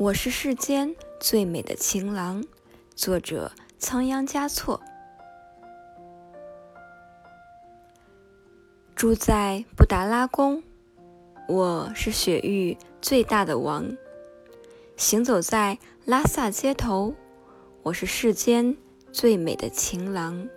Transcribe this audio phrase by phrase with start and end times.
[0.00, 2.44] 我是世间最美的情郎
[2.94, 3.50] 作者
[3.80, 4.80] 仓央嘉措。
[8.94, 10.62] 住在布达拉宫
[11.48, 13.90] 我是雪域最大的王。
[14.96, 17.12] 行走在拉萨街头
[17.82, 18.76] 我是世间
[19.10, 20.48] 最美的情郎。